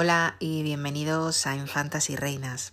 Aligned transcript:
Hola 0.00 0.36
y 0.38 0.62
bienvenidos 0.62 1.44
a 1.48 1.56
Infantas 1.56 2.08
y 2.08 2.14
Reinas. 2.14 2.72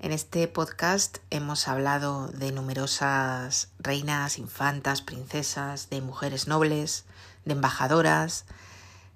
En 0.00 0.12
este 0.12 0.46
podcast 0.48 1.16
hemos 1.30 1.66
hablado 1.66 2.28
de 2.28 2.52
numerosas 2.52 3.70
reinas, 3.78 4.36
infantas, 4.36 5.00
princesas, 5.00 5.88
de 5.88 6.02
mujeres 6.02 6.48
nobles, 6.48 7.06
de 7.46 7.54
embajadoras, 7.54 8.44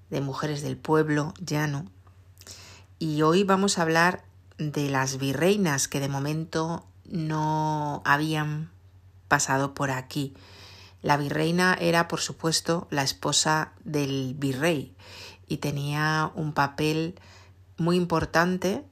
de 0.08 0.22
mujeres 0.22 0.62
del 0.62 0.78
pueblo 0.78 1.34
llano. 1.38 1.84
Y 2.98 3.20
hoy 3.20 3.44
vamos 3.44 3.76
a 3.76 3.82
hablar 3.82 4.24
de 4.56 4.88
las 4.88 5.18
virreinas 5.18 5.88
que 5.88 6.00
de 6.00 6.08
momento 6.08 6.86
no 7.04 8.00
habían 8.06 8.70
pasado 9.28 9.74
por 9.74 9.90
aquí. 9.90 10.32
La 11.02 11.18
virreina 11.18 11.76
era, 11.78 12.08
por 12.08 12.20
supuesto, 12.22 12.88
la 12.90 13.02
esposa 13.02 13.72
del 13.84 14.34
virrey 14.38 14.96
y 15.48 15.58
tenía 15.58 16.30
un 16.34 16.52
papel 16.52 17.18
muy 17.76 17.96
importante 17.96 18.84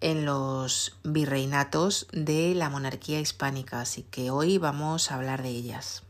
en 0.00 0.24
los 0.24 0.98
virreinatos 1.04 2.08
de 2.12 2.54
la 2.54 2.68
monarquía 2.68 3.20
hispánica, 3.20 3.80
así 3.80 4.02
que 4.02 4.30
hoy 4.30 4.58
vamos 4.58 5.10
a 5.10 5.14
hablar 5.14 5.42
de 5.42 5.50
ellas. 5.50 6.02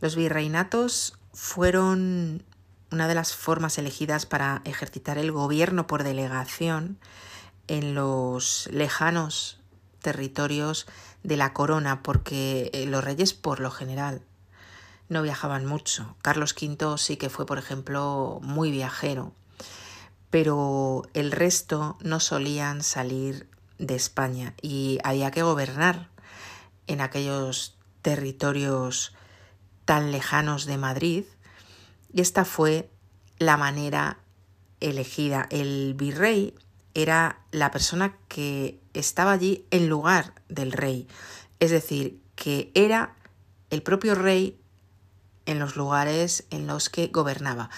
Los 0.00 0.16
virreinatos 0.16 1.18
fueron 1.32 2.42
una 2.90 3.06
de 3.06 3.14
las 3.14 3.34
formas 3.34 3.78
elegidas 3.78 4.26
para 4.26 4.62
ejercitar 4.64 5.18
el 5.18 5.30
gobierno 5.30 5.86
por 5.86 6.02
delegación 6.02 6.98
en 7.68 7.94
los 7.94 8.68
lejanos 8.72 9.60
territorios 10.00 10.86
de 11.22 11.36
la 11.36 11.52
corona, 11.52 12.02
porque 12.02 12.70
eh, 12.72 12.86
los 12.86 13.04
reyes 13.04 13.34
por 13.34 13.60
lo 13.60 13.70
general 13.70 14.22
no 15.08 15.22
viajaban 15.22 15.66
mucho. 15.66 16.16
Carlos 16.22 16.54
V 16.60 16.96
sí 16.98 17.16
que 17.16 17.28
fue, 17.28 17.46
por 17.46 17.58
ejemplo, 17.58 18.40
muy 18.42 18.70
viajero, 18.70 19.32
pero 20.30 21.02
el 21.14 21.30
resto 21.30 21.98
no 22.00 22.20
solían 22.20 22.82
salir 22.82 23.48
de 23.78 23.96
España 23.96 24.54
y 24.62 24.98
había 25.04 25.30
que 25.30 25.42
gobernar 25.42 26.08
en 26.86 27.00
aquellos 27.00 27.76
territorios 28.02 29.14
tan 29.90 30.12
lejanos 30.12 30.66
de 30.66 30.78
Madrid, 30.78 31.24
y 32.12 32.20
esta 32.20 32.44
fue 32.44 32.88
la 33.40 33.56
manera 33.56 34.18
elegida. 34.78 35.48
El 35.50 35.94
virrey 35.94 36.54
era 36.94 37.40
la 37.50 37.72
persona 37.72 38.16
que 38.28 38.78
estaba 38.94 39.32
allí 39.32 39.66
en 39.72 39.88
lugar 39.88 40.32
del 40.48 40.70
rey, 40.70 41.08
es 41.58 41.72
decir, 41.72 42.20
que 42.36 42.70
era 42.76 43.16
el 43.70 43.82
propio 43.82 44.14
rey 44.14 44.60
en 45.44 45.58
los 45.58 45.74
lugares 45.74 46.44
en 46.50 46.68
los 46.68 46.88
que 46.88 47.08
gobernaba. 47.08 47.68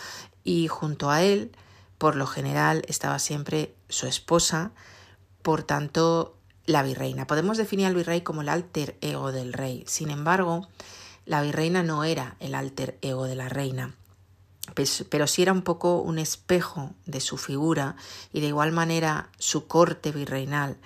Y 0.45 0.69
junto 0.69 1.09
a 1.09 1.23
él, 1.23 1.51
por 1.97 2.17
lo 2.17 2.27
general, 2.27 2.83
estaba 2.89 3.21
siempre 3.21 3.75
su 3.89 4.07
esposa, 4.07 4.73
por 5.41 5.63
tanto, 5.63 6.37
la 6.67 6.83
virreina. 6.83 7.27
Podemos 7.27 7.57
definir 7.57 7.87
al 7.87 7.95
virrey 7.95 8.21
como 8.21 8.43
el 8.43 8.51
alter 8.51 8.99
ego 9.01 9.33
del 9.33 9.55
rey. 9.55 9.83
Sin 9.87 10.11
embargo, 10.11 10.69
la 11.25 11.42
virreina 11.42 11.83
no 11.83 12.05
era 12.05 12.37
el 12.41 12.55
alter 12.55 12.98
ego 13.03 13.25
de 13.25 13.37
la 13.37 13.48
reina, 13.48 13.95
pues, 14.75 15.05
pero 15.11 15.27
sí 15.27 15.42
era 15.42 15.53
un 15.53 15.62
poco 15.62 16.01
un 16.01 16.19
espejo 16.19 16.95
de 17.07 17.20
su 17.20 17.36
figura 17.36 17.97
y 18.33 18.41
de 18.41 18.48
igual 18.48 18.73
manera 18.73 19.29
su 19.39 19.67
corte 19.67 20.13
virreinal 20.13 20.77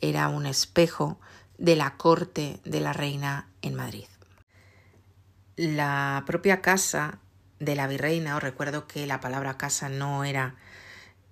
era 0.00 0.28
un 0.28 0.46
espejo 0.46 1.18
de 1.58 1.76
la 1.76 1.96
corte 1.96 2.60
de 2.64 2.80
la 2.80 2.92
reina 2.92 3.48
en 3.62 3.74
Madrid. 3.74 4.06
La 5.56 6.22
propia 6.26 6.60
casa 6.60 7.18
de 7.60 7.74
la 7.74 7.86
virreina, 7.86 8.36
os 8.36 8.42
recuerdo 8.42 8.86
que 8.86 9.06
la 9.06 9.20
palabra 9.20 9.56
casa 9.56 9.88
no 9.88 10.24
era 10.24 10.56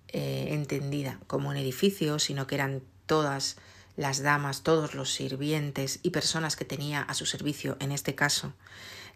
eh, 0.08 0.48
entendida 0.50 1.18
como 1.26 1.50
un 1.50 1.56
edificio, 1.56 2.18
sino 2.18 2.46
que 2.46 2.54
eran 2.54 2.82
todas 3.06 3.56
las 3.96 4.22
damas, 4.22 4.62
todos 4.62 4.94
los 4.94 5.12
sirvientes 5.12 6.00
y 6.02 6.10
personas 6.10 6.56
que 6.56 6.64
tenía 6.64 7.02
a 7.02 7.14
su 7.14 7.26
servicio, 7.26 7.76
en 7.80 7.92
este 7.92 8.14
caso 8.14 8.54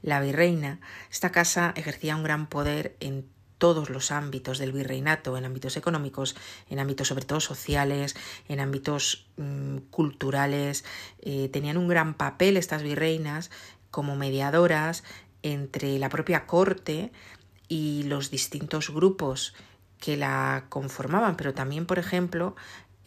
la 0.02 0.20
virreina, 0.20 0.80
esta 1.10 1.30
casa 1.30 1.72
ejercía 1.76 2.16
un 2.16 2.22
gran 2.22 2.46
poder 2.46 2.96
en 3.00 3.28
todos 3.58 3.90
los 3.90 4.12
ámbitos 4.12 4.58
del 4.58 4.72
virreinato, 4.72 5.36
en 5.36 5.44
ámbitos 5.44 5.76
económicos, 5.76 6.36
en 6.70 6.78
ámbitos 6.78 7.08
sobre 7.08 7.24
todo 7.24 7.40
sociales, 7.40 8.14
en 8.48 8.60
ámbitos 8.60 9.26
mm, 9.36 9.78
culturales. 9.90 10.84
Eh, 11.20 11.48
tenían 11.52 11.76
un 11.76 11.88
gran 11.88 12.14
papel 12.14 12.56
estas 12.56 12.84
virreinas 12.84 13.50
como 13.90 14.14
mediadoras 14.14 15.02
entre 15.42 15.98
la 15.98 16.08
propia 16.08 16.46
corte 16.46 17.10
y 17.66 18.04
los 18.04 18.30
distintos 18.30 18.90
grupos 18.90 19.54
que 19.98 20.16
la 20.16 20.66
conformaban, 20.68 21.36
pero 21.36 21.54
también, 21.54 21.84
por 21.84 21.98
ejemplo, 21.98 22.54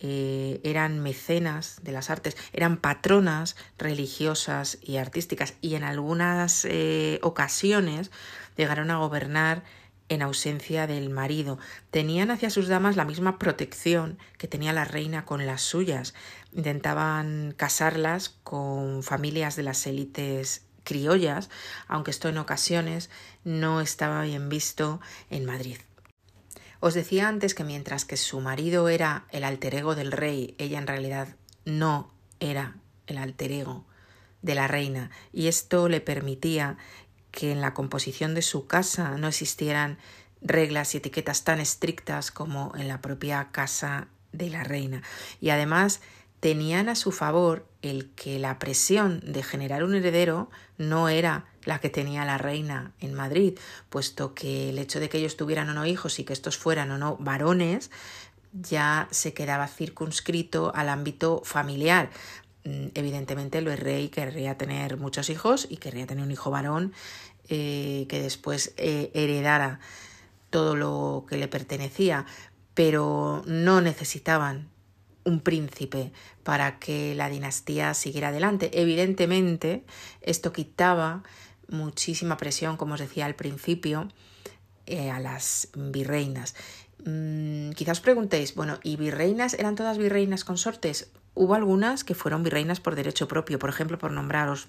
eh, 0.03 0.59
eran 0.63 0.99
mecenas 0.99 1.79
de 1.83 1.91
las 1.91 2.09
artes, 2.09 2.35
eran 2.53 2.77
patronas 2.77 3.55
religiosas 3.77 4.79
y 4.81 4.97
artísticas 4.97 5.53
y 5.61 5.75
en 5.75 5.83
algunas 5.83 6.65
eh, 6.65 7.19
ocasiones 7.21 8.09
llegaron 8.57 8.89
a 8.89 8.97
gobernar 8.97 9.63
en 10.09 10.23
ausencia 10.23 10.87
del 10.87 11.11
marido. 11.11 11.59
Tenían 11.91 12.31
hacia 12.31 12.49
sus 12.49 12.67
damas 12.67 12.95
la 12.95 13.05
misma 13.05 13.37
protección 13.37 14.17
que 14.39 14.47
tenía 14.47 14.73
la 14.73 14.85
reina 14.85 15.23
con 15.23 15.45
las 15.45 15.61
suyas. 15.61 16.15
Intentaban 16.51 17.53
casarlas 17.55 18.29
con 18.43 19.03
familias 19.03 19.55
de 19.55 19.63
las 19.63 19.85
élites 19.85 20.65
criollas, 20.83 21.51
aunque 21.87 22.09
esto 22.09 22.27
en 22.27 22.39
ocasiones 22.39 23.11
no 23.43 23.81
estaba 23.81 24.23
bien 24.23 24.49
visto 24.49 24.99
en 25.29 25.45
Madrid. 25.45 25.77
Os 26.81 26.95
decía 26.95 27.27
antes 27.27 27.53
que 27.53 27.63
mientras 27.63 28.05
que 28.05 28.17
su 28.17 28.41
marido 28.41 28.89
era 28.89 29.25
el 29.29 29.43
alter 29.43 29.75
ego 29.75 29.93
del 29.93 30.11
rey, 30.11 30.55
ella 30.57 30.79
en 30.79 30.87
realidad 30.87 31.35
no 31.63 32.11
era 32.39 32.75
el 33.05 33.19
alter 33.19 33.51
ego 33.51 33.85
de 34.41 34.55
la 34.55 34.67
reina, 34.67 35.11
y 35.31 35.47
esto 35.47 35.87
le 35.87 36.01
permitía 36.01 36.77
que 37.29 37.51
en 37.51 37.61
la 37.61 37.75
composición 37.75 38.33
de 38.33 38.41
su 38.41 38.65
casa 38.65 39.15
no 39.17 39.27
existieran 39.27 39.99
reglas 40.41 40.95
y 40.95 40.97
etiquetas 40.97 41.43
tan 41.43 41.59
estrictas 41.59 42.31
como 42.31 42.73
en 42.75 42.87
la 42.87 42.99
propia 42.99 43.49
casa 43.51 44.07
de 44.31 44.49
la 44.49 44.63
reina. 44.63 45.03
Y 45.39 45.51
además 45.51 46.01
tenían 46.39 46.89
a 46.89 46.95
su 46.95 47.11
favor 47.11 47.67
el 47.83 48.09
que 48.15 48.39
la 48.39 48.57
presión 48.57 49.21
de 49.23 49.43
generar 49.43 49.83
un 49.83 49.93
heredero 49.93 50.49
no 50.79 51.09
era 51.09 51.45
la 51.65 51.79
que 51.79 51.89
tenía 51.89 52.25
la 52.25 52.37
reina 52.37 52.93
en 52.99 53.13
Madrid, 53.13 53.57
puesto 53.89 54.33
que 54.33 54.69
el 54.69 54.79
hecho 54.79 54.99
de 54.99 55.09
que 55.09 55.19
ellos 55.19 55.37
tuvieran 55.37 55.69
o 55.69 55.73
no 55.73 55.85
hijos 55.85 56.19
y 56.19 56.23
que 56.23 56.33
estos 56.33 56.57
fueran 56.57 56.91
o 56.91 56.97
no 56.97 57.17
varones 57.17 57.91
ya 58.53 59.07
se 59.11 59.33
quedaba 59.33 59.67
circunscrito 59.67 60.71
al 60.75 60.89
ámbito 60.89 61.41
familiar. 61.45 62.09
Mm, 62.63 62.87
evidentemente 62.93 63.57
el 63.57 63.77
rey 63.77 64.09
querría 64.09 64.57
tener 64.57 64.97
muchos 64.97 65.29
hijos 65.29 65.67
y 65.69 65.77
querría 65.77 66.05
tener 66.05 66.23
un 66.23 66.31
hijo 66.31 66.51
varón 66.51 66.93
eh, 67.49 68.05
que 68.09 68.21
después 68.21 68.73
eh, 68.77 69.11
heredara 69.13 69.79
todo 70.49 70.75
lo 70.75 71.25
que 71.27 71.37
le 71.37 71.47
pertenecía, 71.47 72.25
pero 72.73 73.41
no 73.45 73.81
necesitaban 73.81 74.69
un 75.23 75.39
príncipe 75.39 76.11
para 76.43 76.79
que 76.79 77.15
la 77.15 77.29
dinastía 77.29 77.93
siguiera 77.93 78.29
adelante. 78.29 78.71
Evidentemente, 78.73 79.83
esto 80.21 80.51
quitaba 80.51 81.23
muchísima 81.71 82.37
presión, 82.37 82.77
como 82.77 82.93
os 82.93 82.99
decía 82.99 83.25
al 83.25 83.35
principio, 83.35 84.09
eh, 84.85 85.09
a 85.09 85.19
las 85.19 85.69
virreinas. 85.75 86.55
Mm, 87.05 87.71
quizás 87.71 87.97
os 87.97 88.03
preguntéis, 88.03 88.53
bueno, 88.53 88.79
¿y 88.83 88.95
virreinas 88.97 89.53
eran 89.55 89.75
todas 89.75 89.97
virreinas 89.97 90.43
consortes? 90.43 91.09
Hubo 91.33 91.55
algunas 91.55 92.03
que 92.03 92.13
fueron 92.13 92.43
virreinas 92.43 92.79
por 92.79 92.95
derecho 92.95 93.27
propio, 93.27 93.57
por 93.57 93.69
ejemplo, 93.69 93.97
por 93.97 94.11
nombraros 94.11 94.67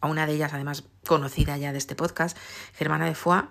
a 0.00 0.08
una 0.08 0.26
de 0.26 0.34
ellas, 0.34 0.52
además 0.54 0.84
conocida 1.06 1.56
ya 1.58 1.72
de 1.72 1.78
este 1.78 1.94
podcast, 1.94 2.36
Germana 2.74 3.06
de 3.06 3.14
Foix, 3.14 3.48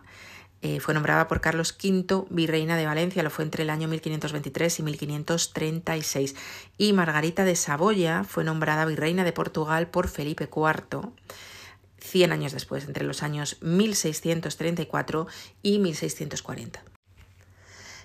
eh, 0.64 0.80
fue 0.80 0.94
nombrada 0.94 1.28
por 1.28 1.42
Carlos 1.42 1.76
V 1.84 2.26
virreina 2.30 2.78
de 2.78 2.86
Valencia, 2.86 3.24
lo 3.24 3.32
fue 3.32 3.44
entre 3.44 3.64
el 3.64 3.72
año 3.72 3.88
1523 3.88 4.80
y 4.80 4.84
1536. 4.84 6.36
Y 6.78 6.94
Margarita 6.94 7.46
de 7.46 7.56
Saboya 7.56 8.24
fue 8.24 8.44
nombrada 8.44 8.86
virreina 8.86 9.24
de 9.24 9.34
Portugal 9.34 9.88
por 9.88 10.08
Felipe 10.08 10.48
IV 10.56 11.12
100 12.02 12.32
años 12.32 12.52
después, 12.52 12.86
entre 12.86 13.06
los 13.06 13.24
años 13.24 13.58
1634 13.62 15.28
y 15.62 15.80
1640. 15.80 16.84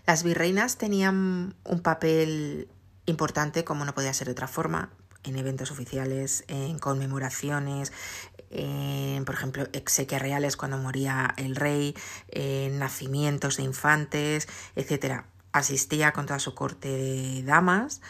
Las 0.06 0.22
virreinas 0.22 0.78
tenían 0.78 1.56
un 1.64 1.80
papel 1.80 2.68
importante, 3.06 3.64
como 3.64 3.84
no 3.84 3.94
podía 3.94 4.14
ser 4.14 4.26
de 4.26 4.32
otra 4.32 4.46
forma, 4.46 4.90
en 5.24 5.36
eventos 5.36 5.72
oficiales, 5.72 6.44
en 6.46 6.78
conmemoraciones, 6.78 7.92
por 9.24 9.34
ejemplo, 9.34 9.64
exequias 9.72 10.22
reales 10.22 10.56
cuando 10.56 10.78
moría 10.78 11.34
el 11.36 11.56
rey, 11.56 11.96
en 12.28 12.78
nacimientos 12.78 13.56
de 13.56 13.64
infantes, 13.64 14.48
etc. 14.76 15.24
Asistía 15.50 16.12
con 16.12 16.26
toda 16.26 16.38
su 16.38 16.54
corte 16.54 16.88
de 16.88 17.42
damas 17.42 18.00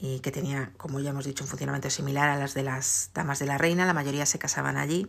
y 0.00 0.20
que 0.20 0.30
tenía, 0.30 0.72
como 0.76 1.00
ya 1.00 1.10
hemos 1.10 1.24
dicho, 1.24 1.44
un 1.44 1.48
funcionamiento 1.48 1.90
similar 1.90 2.28
a 2.28 2.36
las 2.36 2.54
de 2.54 2.62
las 2.62 3.10
damas 3.14 3.38
de 3.38 3.46
la 3.46 3.58
reina. 3.58 3.86
La 3.86 3.94
mayoría 3.94 4.26
se 4.26 4.38
casaban 4.38 4.76
allí 4.76 5.08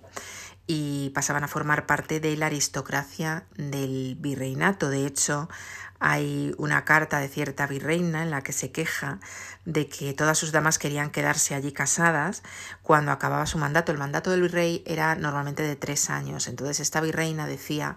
y 0.65 1.12
pasaban 1.12 1.44
a 1.44 1.47
formar 1.47 1.86
parte 1.86 2.19
de 2.19 2.36
la 2.38 2.47
aristocracia 2.47 3.45
del 3.56 4.15
virreinato. 4.19 4.89
De 4.89 5.06
hecho, 5.06 5.50
hay 6.00 6.56
una 6.57 6.86
carta 6.86 7.19
de 7.19 7.27
cierta 7.27 7.68
virreina 7.68 8.24
en 8.24 8.31
la 8.31 8.41
que 8.41 8.53
se 8.53 8.71
queja 8.71 9.19
de 9.65 9.88
que 9.88 10.13
todas 10.13 10.38
sus 10.38 10.51
damas 10.51 10.80
querían 10.80 11.12
quedarse 11.12 11.56
allí 11.56 11.71
casadas 11.71 12.41
cuando 12.81 13.12
acababa 13.12 13.45
su 13.45 13.57
mandato. 13.57 13.91
El 13.91 13.97
mandato 13.97 14.31
del 14.31 14.41
virrey 14.41 14.83
era 14.88 15.15
normalmente 15.15 15.63
de 15.63 15.75
tres 15.75 16.09
años. 16.09 16.47
Entonces 16.47 16.80
esta 16.80 17.01
virreina 17.01 17.45
decía 17.45 17.95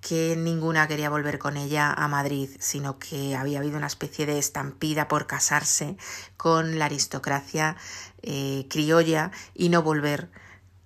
que 0.00 0.36
ninguna 0.36 0.86
quería 0.88 1.10
volver 1.10 1.38
con 1.38 1.56
ella 1.56 1.92
a 1.92 2.08
Madrid, 2.08 2.50
sino 2.58 2.98
que 2.98 3.36
había 3.36 3.58
habido 3.58 3.76
una 3.76 3.86
especie 3.86 4.26
de 4.26 4.38
estampida 4.38 5.08
por 5.08 5.26
casarse 5.26 5.96
con 6.36 6.78
la 6.78 6.86
aristocracia 6.86 7.76
eh, 8.22 8.66
criolla 8.70 9.30
y 9.54 9.68
no 9.68 9.82
volver 9.82 10.30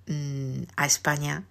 mm, 0.06 0.62
a 0.76 0.86
España 0.86 1.44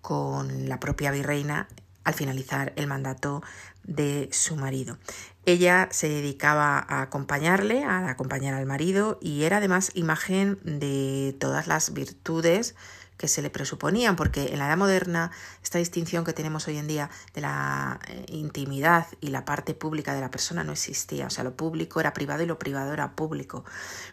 con 0.00 0.68
la 0.68 0.80
propia 0.80 1.10
virreina 1.10 1.68
al 2.04 2.14
finalizar 2.14 2.72
el 2.76 2.86
mandato 2.86 3.42
de 3.84 4.28
su 4.32 4.56
marido. 4.56 4.98
Ella 5.44 5.88
se 5.90 6.08
dedicaba 6.08 6.78
a 6.78 7.02
acompañarle, 7.02 7.84
a 7.84 8.08
acompañar 8.08 8.54
al 8.54 8.66
marido 8.66 9.18
y 9.20 9.44
era 9.44 9.56
además 9.58 9.90
imagen 9.94 10.58
de 10.62 11.36
todas 11.38 11.66
las 11.66 11.92
virtudes 11.92 12.74
que 13.22 13.28
se 13.28 13.40
le 13.40 13.50
presuponían, 13.50 14.16
porque 14.16 14.52
en 14.52 14.58
la 14.58 14.66
edad 14.66 14.76
moderna 14.76 15.30
esta 15.62 15.78
distinción 15.78 16.24
que 16.24 16.32
tenemos 16.32 16.66
hoy 16.66 16.76
en 16.76 16.88
día 16.88 17.08
de 17.34 17.40
la 17.40 18.00
eh, 18.08 18.24
intimidad 18.26 19.06
y 19.20 19.28
la 19.28 19.44
parte 19.44 19.74
pública 19.74 20.12
de 20.12 20.20
la 20.20 20.28
persona 20.28 20.64
no 20.64 20.72
existía, 20.72 21.28
o 21.28 21.30
sea, 21.30 21.44
lo 21.44 21.56
público 21.56 22.00
era 22.00 22.14
privado 22.14 22.42
y 22.42 22.46
lo 22.46 22.58
privado 22.58 22.92
era 22.92 23.12
público. 23.14 23.64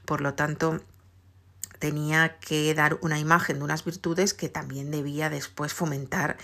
Por 0.05 0.21
lo 0.21 0.35
tanto, 0.35 0.79
tenía 1.79 2.37
que 2.37 2.71
dar 2.75 2.99
una 3.01 3.17
imagen 3.17 3.57
de 3.57 3.63
unas 3.63 3.83
virtudes 3.83 4.35
que 4.35 4.47
también 4.47 4.91
debía 4.91 5.31
después 5.31 5.73
fomentar 5.73 6.37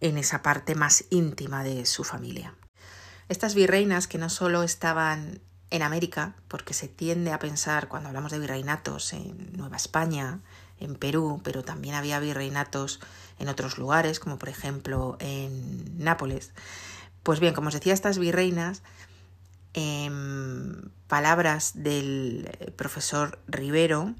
en 0.00 0.18
esa 0.18 0.42
parte 0.42 0.74
más 0.74 1.04
íntima 1.10 1.62
de 1.62 1.86
su 1.86 2.02
familia. 2.02 2.52
Estas 3.28 3.54
virreinas 3.54 4.08
que 4.08 4.18
no 4.18 4.28
solo 4.28 4.64
estaban 4.64 5.40
en 5.70 5.82
América, 5.82 6.34
porque 6.48 6.74
se 6.74 6.88
tiende 6.88 7.30
a 7.30 7.38
pensar 7.38 7.86
cuando 7.86 8.08
hablamos 8.08 8.32
de 8.32 8.40
virreinatos 8.40 9.12
en 9.12 9.52
Nueva 9.52 9.76
España, 9.76 10.40
en 10.80 10.94
Perú, 10.94 11.40
pero 11.44 11.64
también 11.64 11.94
había 11.94 12.20
virreinatos 12.20 13.00
en 13.38 13.48
otros 13.48 13.78
lugares, 13.78 14.20
como 14.20 14.38
por 14.38 14.48
ejemplo 14.48 15.16
en 15.20 16.02
Nápoles. 16.02 16.52
Pues 17.22 17.40
bien, 17.40 17.54
como 17.54 17.68
os 17.68 17.74
decía, 17.74 17.94
estas 17.94 18.18
virreinas, 18.18 18.82
en 19.74 20.90
palabras 21.06 21.72
del 21.74 22.50
profesor 22.76 23.38
Rivero, 23.46 24.14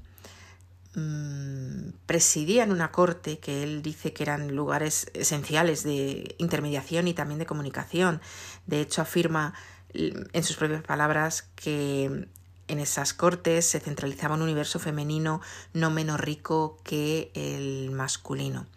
Mm, 0.95 1.91
presidían 2.07 2.71
una 2.71 2.91
corte 2.91 3.37
que 3.37 3.61
él 3.61 3.83
dice 3.83 4.11
que 4.11 4.23
eran 4.23 4.55
lugares 4.55 5.11
esenciales 5.13 5.83
de 5.83 6.35
intermediación 6.39 7.07
y 7.07 7.13
también 7.13 7.39
de 7.39 7.45
comunicación. 7.45 8.21
De 8.65 8.81
hecho, 8.81 9.01
afirma 9.03 9.53
en 9.93 10.43
sus 10.43 10.55
propias 10.57 10.83
palabras 10.83 11.43
que 11.55 12.27
en 12.69 12.79
esas 12.79 13.13
cortes 13.13 13.65
se 13.65 13.79
centralizaba 13.79 14.35
un 14.35 14.43
universo 14.43 14.79
femenino 14.79 15.41
no 15.73 15.89
menos 15.89 16.19
rico 16.19 16.77
que 16.83 17.31
el 17.33 17.91
masculino. 17.91 18.67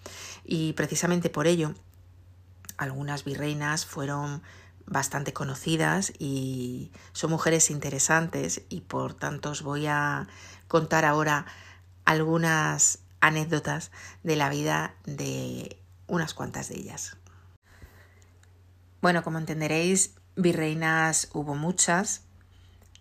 Y 0.45 0.73
precisamente 0.73 1.31
por 1.31 1.47
ello, 1.47 1.75
algunas 2.79 3.25
virreinas 3.25 3.87
fueron 3.87 4.43
bastante 4.87 5.33
conocidas 5.33 6.13
y 6.19 6.91
son 7.13 7.31
mujeres 7.31 7.71
interesantes 7.71 8.63
y 8.69 8.81
por 8.81 9.15
tanto 9.15 9.51
os 9.51 9.63
voy 9.63 9.87
a 9.87 10.27
contar 10.69 11.05
ahora 11.05 11.47
algunas 12.05 12.99
anécdotas 13.21 13.93
de 14.23 14.37
la 14.37 14.49
vida 14.49 14.95
de 15.05 15.79
unas 16.09 16.35
cuantas 16.35 16.69
de 16.69 16.79
ellas. 16.79 17.17
Bueno, 19.01 19.23
como 19.23 19.39
entenderéis, 19.39 20.15
virreinas 20.35 21.29
hubo 21.33 21.55
muchas 21.55 22.23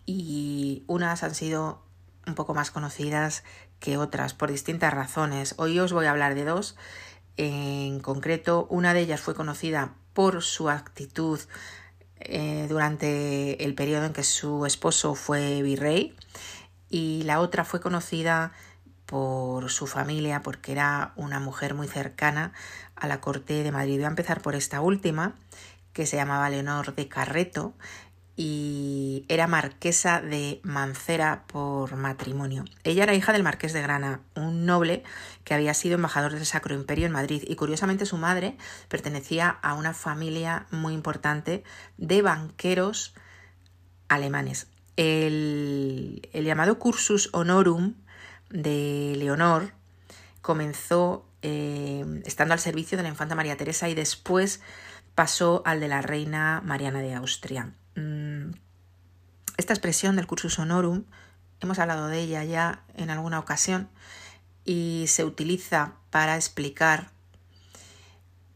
y 0.06 0.84
unas 0.86 1.22
han 1.22 1.34
sido 1.34 1.82
un 2.26 2.34
poco 2.34 2.54
más 2.54 2.70
conocidas 2.70 3.44
que 3.80 3.96
otras 3.96 4.34
por 4.34 4.50
distintas 4.50 4.94
razones. 4.94 5.54
Hoy 5.58 5.78
os 5.78 5.92
voy 5.92 6.06
a 6.06 6.10
hablar 6.10 6.34
de 6.34 6.44
dos. 6.44 6.76
En 7.36 8.00
concreto, 8.00 8.66
una 8.70 8.94
de 8.94 9.00
ellas 9.00 9.20
fue 9.20 9.34
conocida 9.34 9.94
por 10.12 10.42
su 10.42 10.68
actitud 10.68 11.40
eh, 12.20 12.66
durante 12.68 13.64
el 13.64 13.74
periodo 13.74 14.04
en 14.04 14.12
que 14.12 14.22
su 14.22 14.66
esposo 14.66 15.14
fue 15.14 15.62
virrey 15.62 16.14
y 16.88 17.22
la 17.24 17.40
otra 17.40 17.64
fue 17.64 17.80
conocida 17.80 18.52
por 19.06 19.70
su 19.70 19.86
familia, 19.86 20.42
porque 20.42 20.72
era 20.72 21.12
una 21.16 21.40
mujer 21.40 21.74
muy 21.74 21.88
cercana 21.88 22.52
a 22.94 23.08
la 23.08 23.20
corte 23.20 23.62
de 23.62 23.72
Madrid. 23.72 23.96
Voy 23.96 24.04
a 24.04 24.08
empezar 24.08 24.40
por 24.40 24.54
esta 24.54 24.80
última, 24.80 25.34
que 25.92 26.06
se 26.06 26.16
llamaba 26.16 26.48
Leonor 26.48 26.94
de 26.94 27.08
Carreto 27.08 27.74
y 28.36 29.24
era 29.28 29.46
marquesa 29.46 30.20
de 30.20 30.60
Mancera 30.62 31.44
por 31.46 31.96
matrimonio. 31.96 32.64
Ella 32.82 33.02
era 33.02 33.14
hija 33.14 33.32
del 33.32 33.42
marqués 33.42 33.72
de 33.72 33.82
Grana, 33.82 34.20
un 34.34 34.64
noble 34.64 35.02
que 35.44 35.54
había 35.54 35.74
sido 35.74 35.96
embajador 35.96 36.32
del 36.32 36.46
Sacro 36.46 36.74
Imperio 36.74 37.06
en 37.06 37.12
Madrid 37.12 37.42
y 37.46 37.56
curiosamente 37.56 38.06
su 38.06 38.16
madre 38.16 38.56
pertenecía 38.88 39.48
a 39.48 39.74
una 39.74 39.92
familia 39.92 40.66
muy 40.70 40.94
importante 40.94 41.62
de 41.98 42.22
banqueros 42.22 43.14
alemanes. 44.08 44.68
El, 44.96 46.28
el 46.32 46.44
llamado 46.44 46.78
cursus 46.78 47.28
honorum 47.32 47.94
de 48.50 49.14
Leonor 49.16 49.72
comenzó 50.40 51.26
eh, 51.42 52.22
estando 52.24 52.54
al 52.54 52.60
servicio 52.60 52.96
de 52.96 53.02
la 53.02 53.08
infanta 53.08 53.34
María 53.34 53.56
Teresa 53.56 53.88
y 53.88 53.94
después 53.94 54.60
pasó 55.14 55.62
al 55.66 55.80
de 55.80 55.88
la 55.88 56.02
reina 56.02 56.62
Mariana 56.64 57.00
de 57.00 57.14
Austria. 57.14 57.72
Esta 59.62 59.74
expresión 59.74 60.16
del 60.16 60.26
cursus 60.26 60.58
honorum, 60.58 61.04
hemos 61.60 61.78
hablado 61.78 62.08
de 62.08 62.18
ella 62.18 62.42
ya 62.42 62.82
en 62.96 63.10
alguna 63.10 63.38
ocasión 63.38 63.88
y 64.64 65.04
se 65.06 65.24
utiliza 65.24 65.92
para 66.10 66.34
explicar 66.34 67.12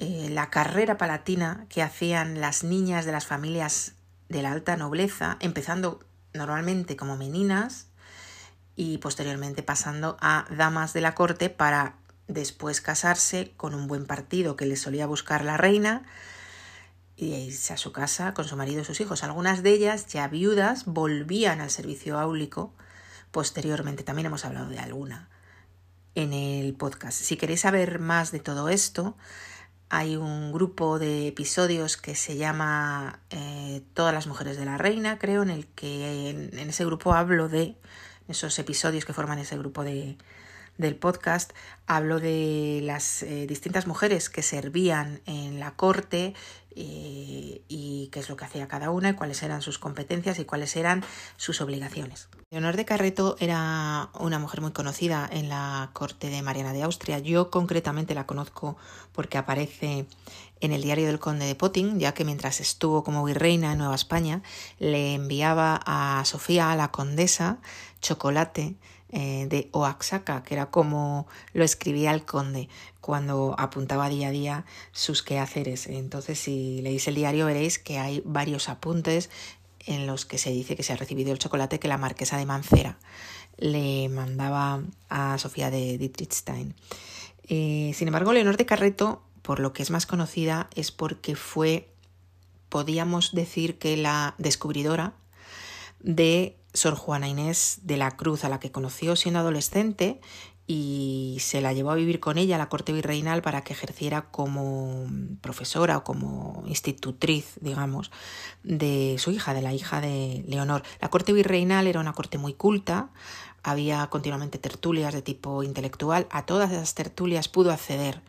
eh, 0.00 0.28
la 0.32 0.50
carrera 0.50 0.98
palatina 0.98 1.66
que 1.68 1.80
hacían 1.80 2.40
las 2.40 2.64
niñas 2.64 3.04
de 3.04 3.12
las 3.12 3.24
familias 3.24 3.92
de 4.28 4.42
la 4.42 4.50
alta 4.50 4.76
nobleza, 4.76 5.36
empezando 5.38 6.00
normalmente 6.34 6.96
como 6.96 7.16
meninas 7.16 7.86
y 8.74 8.98
posteriormente 8.98 9.62
pasando 9.62 10.16
a 10.20 10.46
damas 10.50 10.92
de 10.92 11.02
la 11.02 11.14
corte 11.14 11.50
para 11.50 11.94
después 12.26 12.80
casarse 12.80 13.52
con 13.56 13.76
un 13.76 13.86
buen 13.86 14.06
partido 14.06 14.56
que 14.56 14.66
le 14.66 14.74
solía 14.74 15.06
buscar 15.06 15.44
la 15.44 15.56
reina 15.56 16.02
y 17.16 17.50
a 17.50 17.76
su 17.76 17.92
casa 17.92 18.34
con 18.34 18.46
su 18.46 18.56
marido 18.56 18.82
y 18.82 18.84
sus 18.84 19.00
hijos. 19.00 19.22
Algunas 19.22 19.62
de 19.62 19.70
ellas, 19.70 20.06
ya 20.06 20.28
viudas, 20.28 20.84
volvían 20.84 21.60
al 21.60 21.70
servicio 21.70 22.18
áulico 22.18 22.74
posteriormente. 23.30 24.04
También 24.04 24.26
hemos 24.26 24.44
hablado 24.44 24.68
de 24.68 24.78
alguna 24.78 25.28
en 26.14 26.32
el 26.32 26.74
podcast. 26.74 27.18
Si 27.18 27.36
queréis 27.36 27.60
saber 27.60 27.98
más 27.98 28.32
de 28.32 28.40
todo 28.40 28.68
esto, 28.68 29.16
hay 29.88 30.16
un 30.16 30.52
grupo 30.52 30.98
de 30.98 31.28
episodios 31.28 31.96
que 31.96 32.14
se 32.14 32.36
llama 32.36 33.20
eh, 33.30 33.82
Todas 33.94 34.12
las 34.12 34.26
mujeres 34.26 34.56
de 34.56 34.64
la 34.64 34.78
reina, 34.78 35.18
creo, 35.18 35.42
en 35.42 35.50
el 35.50 35.66
que 35.68 36.30
en 36.30 36.68
ese 36.68 36.84
grupo 36.84 37.14
hablo 37.14 37.48
de 37.48 37.76
esos 38.28 38.58
episodios 38.58 39.04
que 39.04 39.12
forman 39.12 39.38
ese 39.38 39.56
grupo 39.56 39.84
de, 39.84 40.18
del 40.78 40.96
podcast, 40.96 41.52
hablo 41.86 42.20
de 42.20 42.80
las 42.82 43.22
eh, 43.22 43.46
distintas 43.46 43.86
mujeres 43.86 44.28
que 44.28 44.42
servían 44.42 45.20
en 45.26 45.60
la 45.60 45.72
corte 45.72 46.34
eh, 46.76 47.62
y 47.68 48.08
qué 48.12 48.20
es 48.20 48.28
lo 48.28 48.36
que 48.36 48.44
hacía 48.44 48.68
cada 48.68 48.90
una 48.90 49.08
y 49.08 49.12
cuáles 49.14 49.42
eran 49.42 49.62
sus 49.62 49.78
competencias 49.78 50.38
y 50.38 50.44
cuáles 50.44 50.76
eran 50.76 51.02
sus 51.36 51.60
obligaciones. 51.62 52.28
Leonor 52.50 52.76
de 52.76 52.84
Carreto 52.84 53.36
era 53.40 54.10
una 54.20 54.38
mujer 54.38 54.60
muy 54.60 54.72
conocida 54.72 55.28
en 55.32 55.48
la 55.48 55.90
corte 55.94 56.28
de 56.28 56.42
Mariana 56.42 56.72
de 56.72 56.82
Austria. 56.82 57.18
Yo 57.18 57.50
concretamente 57.50 58.14
la 58.14 58.26
conozco 58.26 58.76
porque 59.12 59.38
aparece 59.38 60.06
en 60.60 60.72
el 60.72 60.82
diario 60.82 61.06
del 61.06 61.18
conde 61.18 61.46
de 61.46 61.54
Potting, 61.54 61.98
ya 61.98 62.12
que 62.12 62.24
mientras 62.24 62.60
estuvo 62.60 63.02
como 63.02 63.24
virreina 63.24 63.72
en 63.72 63.78
Nueva 63.78 63.94
España, 63.94 64.42
le 64.78 65.14
enviaba 65.14 65.80
a 65.84 66.22
Sofía, 66.24 66.70
a 66.70 66.76
la 66.76 66.90
condesa, 66.90 67.58
chocolate 68.00 68.76
eh, 69.08 69.46
de 69.48 69.70
Oaxaca, 69.72 70.42
que 70.42 70.54
era 70.54 70.66
como 70.70 71.26
lo 71.52 71.64
escribía 71.64 72.12
el 72.12 72.24
conde 72.24 72.68
cuando 73.06 73.54
apuntaba 73.56 74.08
día 74.08 74.28
a 74.28 74.30
día 74.32 74.64
sus 74.90 75.22
quehaceres. 75.22 75.86
Entonces, 75.86 76.40
si 76.40 76.82
leéis 76.82 77.06
el 77.06 77.14
diario, 77.14 77.46
veréis 77.46 77.78
que 77.78 78.00
hay 78.00 78.20
varios 78.24 78.68
apuntes 78.68 79.30
en 79.86 80.08
los 80.08 80.26
que 80.26 80.38
se 80.38 80.50
dice 80.50 80.74
que 80.74 80.82
se 80.82 80.92
ha 80.92 80.96
recibido 80.96 81.30
el 81.30 81.38
chocolate 81.38 81.78
que 81.78 81.86
la 81.86 81.98
marquesa 81.98 82.36
de 82.36 82.46
Mancera 82.46 82.98
le 83.58 84.08
mandaba 84.08 84.82
a 85.08 85.38
Sofía 85.38 85.70
de 85.70 85.98
Dietrichstein. 85.98 86.74
Eh, 87.48 87.92
sin 87.94 88.08
embargo, 88.08 88.32
Leonor 88.32 88.56
de 88.56 88.66
Carreto, 88.66 89.22
por 89.42 89.60
lo 89.60 89.72
que 89.72 89.84
es 89.84 89.92
más 89.92 90.04
conocida, 90.04 90.68
es 90.74 90.90
porque 90.90 91.36
fue, 91.36 91.88
podíamos 92.68 93.36
decir 93.36 93.78
que 93.78 93.96
la 93.96 94.34
descubridora 94.38 95.12
de 96.00 96.56
Sor 96.74 96.96
Juana 96.96 97.28
Inés 97.28 97.78
de 97.84 97.98
la 97.98 98.16
Cruz, 98.16 98.42
a 98.42 98.48
la 98.48 98.58
que 98.58 98.72
conoció 98.72 99.14
siendo 99.14 99.38
adolescente 99.38 100.20
y 100.66 101.36
se 101.40 101.60
la 101.60 101.72
llevó 101.72 101.92
a 101.92 101.94
vivir 101.94 102.18
con 102.18 102.38
ella 102.38 102.56
a 102.56 102.58
la 102.58 102.68
corte 102.68 102.92
virreinal 102.92 103.40
para 103.40 103.62
que 103.62 103.72
ejerciera 103.72 104.30
como 104.30 105.06
profesora 105.40 105.98
o 105.98 106.04
como 106.04 106.64
institutriz, 106.66 107.54
digamos, 107.60 108.10
de 108.64 109.16
su 109.18 109.30
hija, 109.30 109.54
de 109.54 109.62
la 109.62 109.72
hija 109.72 110.00
de 110.00 110.44
Leonor. 110.48 110.82
La 111.00 111.08
corte 111.08 111.32
virreinal 111.32 111.86
era 111.86 112.00
una 112.00 112.14
corte 112.14 112.38
muy 112.38 112.54
culta, 112.54 113.10
había 113.62 114.06
continuamente 114.08 114.58
tertulias 114.58 115.14
de 115.14 115.22
tipo 115.22 115.62
intelectual, 115.62 116.26
a 116.30 116.46
todas 116.46 116.72
esas 116.72 116.94
tertulias 116.94 117.48
pudo 117.48 117.72
acceder 117.72 118.20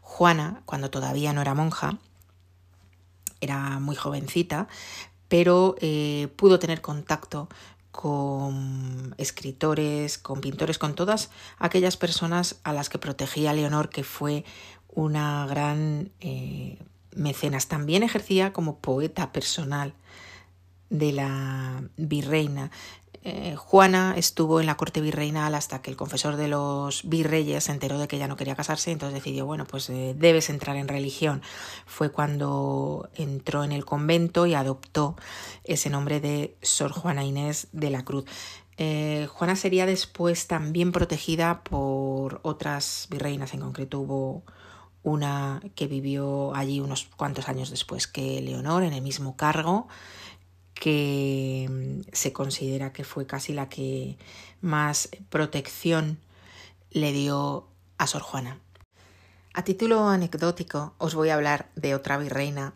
Juana 0.00 0.62
cuando 0.66 0.90
todavía 0.90 1.32
no 1.32 1.40
era 1.40 1.54
monja, 1.54 1.98
era 3.40 3.80
muy 3.80 3.96
jovencita, 3.96 4.68
pero 5.28 5.76
eh, 5.80 6.28
pudo 6.36 6.58
tener 6.58 6.80
contacto 6.80 7.48
con 7.90 9.14
escritores, 9.18 10.18
con 10.18 10.40
pintores, 10.40 10.78
con 10.78 10.94
todas 10.94 11.30
aquellas 11.58 11.96
personas 11.96 12.60
a 12.62 12.72
las 12.72 12.88
que 12.88 12.98
protegía 12.98 13.52
Leonor, 13.52 13.88
que 13.88 14.04
fue 14.04 14.44
una 14.88 15.46
gran 15.46 16.10
eh, 16.20 16.78
mecenas. 17.14 17.68
También 17.68 18.02
ejercía 18.02 18.52
como 18.52 18.78
poeta 18.78 19.32
personal 19.32 19.94
de 20.90 21.12
la 21.12 21.84
virreina. 21.96 22.70
Eh, 23.22 23.54
Juana 23.54 24.14
estuvo 24.16 24.60
en 24.60 24.66
la 24.66 24.78
corte 24.78 25.02
virreinal 25.02 25.54
hasta 25.54 25.82
que 25.82 25.90
el 25.90 25.96
confesor 25.96 26.36
de 26.36 26.48
los 26.48 27.06
virreyes 27.06 27.64
se 27.64 27.72
enteró 27.72 27.98
de 27.98 28.08
que 28.08 28.16
ella 28.16 28.28
no 28.28 28.36
quería 28.36 28.56
casarse, 28.56 28.92
entonces 28.92 29.14
decidió, 29.14 29.44
bueno, 29.44 29.66
pues 29.66 29.90
eh, 29.90 30.14
debes 30.16 30.48
entrar 30.48 30.76
en 30.76 30.88
religión. 30.88 31.42
Fue 31.84 32.10
cuando 32.10 33.10
entró 33.14 33.62
en 33.62 33.72
el 33.72 33.84
convento 33.84 34.46
y 34.46 34.54
adoptó 34.54 35.16
ese 35.64 35.90
nombre 35.90 36.20
de 36.20 36.56
Sor 36.62 36.92
Juana 36.92 37.24
Inés 37.24 37.68
de 37.72 37.90
la 37.90 38.04
Cruz. 38.04 38.24
Eh, 38.78 39.28
Juana 39.30 39.54
sería 39.54 39.84
después 39.84 40.46
también 40.46 40.90
protegida 40.90 41.62
por 41.62 42.40
otras 42.42 43.06
virreinas, 43.10 43.52
en 43.52 43.60
concreto 43.60 44.00
hubo 44.00 44.44
una 45.02 45.60
que 45.74 45.86
vivió 45.86 46.54
allí 46.54 46.80
unos 46.80 47.04
cuantos 47.16 47.48
años 47.48 47.70
después 47.70 48.06
que 48.06 48.40
Leonor 48.40 48.82
en 48.82 48.94
el 48.94 49.02
mismo 49.02 49.36
cargo 49.36 49.88
que 50.80 51.68
mm, 51.70 52.10
se 52.12 52.32
considera 52.32 52.92
que 52.92 53.04
fue 53.04 53.26
casi 53.26 53.52
la 53.52 53.68
que 53.68 54.18
más 54.60 55.10
protección 55.28 56.18
le 56.90 57.12
dio 57.12 57.68
a 57.98 58.08
Sor 58.08 58.22
Juana. 58.22 58.58
A 59.54 59.62
título 59.62 60.08
anecdótico 60.08 60.94
os 60.98 61.14
voy 61.14 61.28
a 61.28 61.34
hablar 61.34 61.70
de 61.76 61.94
otra 61.94 62.18
virreina 62.18 62.72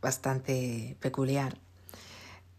bastante 0.00 0.96
peculiar, 1.00 1.58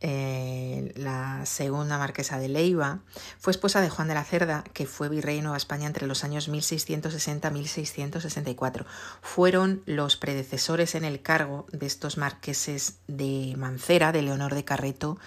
eh, 0.01 0.93
la 0.95 1.45
segunda 1.45 1.97
marquesa 1.97 2.39
de 2.39 2.47
Leiva, 2.47 2.99
fue 3.37 3.51
esposa 3.51 3.81
de 3.81 3.89
Juan 3.89 4.07
de 4.07 4.13
la 4.13 4.23
Cerda, 4.23 4.63
que 4.73 4.85
fue 4.85 5.09
virrey 5.09 5.35
de 5.37 5.41
Nueva 5.41 5.57
España 5.57 5.87
entre 5.87 6.07
los 6.07 6.23
años 6.23 6.49
1660-1664. 6.49 8.85
Fueron 9.21 9.83
los 9.85 10.15
predecesores 10.15 10.95
en 10.95 11.03
el 11.03 11.21
cargo 11.21 11.67
de 11.73 11.85
estos 11.85 12.17
marqueses 12.17 12.99
de 13.07 13.55
Mancera, 13.57 14.13
de 14.13 14.21
Leonor 14.21 14.55
de 14.55 14.63
Carreto 14.63 15.17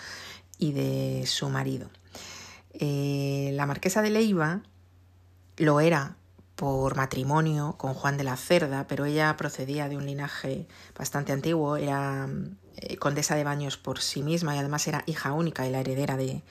y 0.59 0.73
de 0.73 1.25
su 1.27 1.51
marido. 1.51 1.91
Eh, 2.73 3.51
la 3.53 3.67
marquesa 3.67 4.01
de 4.01 4.09
Leiva 4.09 4.63
lo 5.59 5.81
era 5.81 6.17
por 6.57 6.97
matrimonio 6.97 7.75
con 7.77 7.93
Juan 7.93 8.17
de 8.17 8.25
la 8.25 8.39
Cerda, 8.39 8.87
pero 8.87 9.05
ella 9.05 9.37
procedía 9.37 9.91
de 9.91 9.99
un 9.99 10.07
linaje 10.07 10.67
bastante 10.97 11.33
antiguo, 11.33 11.77
era 11.77 12.27
eh, 12.77 12.97
condesa 12.97 13.35
de 13.35 13.45
Baños 13.45 13.77
por 13.77 14.01
sí 14.01 14.23
misma 14.23 14.55
y 14.55 14.59
además 14.59 14.87
era 14.89 15.05
hija 15.07 15.33
única 15.33 15.67
y 15.67 15.71
la 15.71 15.81
heredera 15.81 16.17
de 16.17 16.43